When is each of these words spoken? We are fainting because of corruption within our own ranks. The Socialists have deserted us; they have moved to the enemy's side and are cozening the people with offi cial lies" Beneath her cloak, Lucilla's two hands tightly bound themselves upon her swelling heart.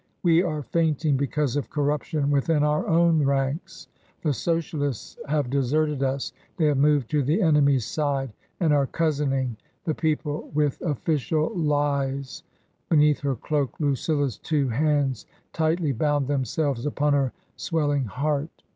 We 0.23 0.41
are 0.41 0.63
fainting 0.63 1.15
because 1.15 1.55
of 1.55 1.69
corruption 1.69 2.31
within 2.31 2.63
our 2.63 2.87
own 2.87 3.23
ranks. 3.23 3.87
The 4.23 4.33
Socialists 4.33 5.19
have 5.27 5.51
deserted 5.51 6.01
us; 6.01 6.33
they 6.57 6.65
have 6.65 6.79
moved 6.79 7.11
to 7.11 7.21
the 7.21 7.39
enemy's 7.39 7.85
side 7.85 8.33
and 8.59 8.73
are 8.73 8.87
cozening 8.87 9.57
the 9.83 9.93
people 9.93 10.49
with 10.55 10.81
offi 10.81 11.17
cial 11.17 11.51
lies" 11.55 12.41
Beneath 12.89 13.19
her 13.19 13.35
cloak, 13.35 13.79
Lucilla's 13.79 14.39
two 14.39 14.69
hands 14.69 15.27
tightly 15.53 15.91
bound 15.91 16.27
themselves 16.27 16.87
upon 16.87 17.13
her 17.13 17.31
swelling 17.55 18.05
heart. 18.05 18.63